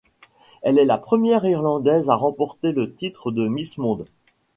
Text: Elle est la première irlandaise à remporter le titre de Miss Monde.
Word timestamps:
Elle 0.63 0.79
est 0.79 0.85
la 0.85 0.97
première 0.97 1.45
irlandaise 1.45 2.09
à 2.09 2.15
remporter 2.15 2.71
le 2.71 2.91
titre 2.95 3.29
de 3.29 3.47
Miss 3.47 3.77
Monde. 3.77 4.07